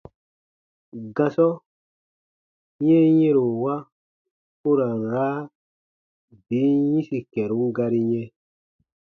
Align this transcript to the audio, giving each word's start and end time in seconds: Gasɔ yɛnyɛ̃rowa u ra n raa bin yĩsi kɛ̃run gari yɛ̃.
Gasɔ 1.15 1.49
yɛnyɛ̃rowa 2.87 3.75
u 4.69 4.71
ra 4.77 4.87
n 4.99 5.01
raa 5.13 5.39
bin 6.45 6.73
yĩsi 6.91 7.17
kɛ̃run 7.33 7.65
gari 7.75 8.01
yɛ̃. 8.11 8.27